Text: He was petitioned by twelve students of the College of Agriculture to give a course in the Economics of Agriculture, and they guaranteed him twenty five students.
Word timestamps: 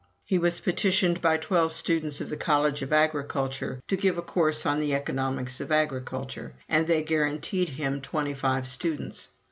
He 0.25 0.39
was 0.39 0.59
petitioned 0.59 1.21
by 1.21 1.37
twelve 1.37 1.71
students 1.73 2.21
of 2.21 2.29
the 2.31 2.35
College 2.35 2.81
of 2.81 2.91
Agriculture 2.91 3.79
to 3.87 3.95
give 3.95 4.17
a 4.17 4.23
course 4.23 4.65
in 4.65 4.79
the 4.79 4.95
Economics 4.95 5.61
of 5.61 5.71
Agriculture, 5.71 6.55
and 6.67 6.87
they 6.87 7.03
guaranteed 7.03 7.69
him 7.69 8.01
twenty 8.01 8.33
five 8.33 8.67
students. 8.67 9.27